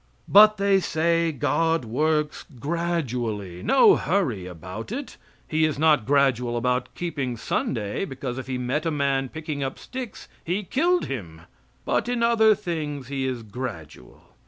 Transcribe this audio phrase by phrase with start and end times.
[0.27, 3.61] But, they say, God works gradually.
[3.61, 5.15] No hurry about it.
[5.47, 9.77] He is not gradual about keeping Sunday, because, if He met a man picking up
[9.77, 11.41] sticks, He killed Him;
[11.85, 14.23] but in other things He is gradual.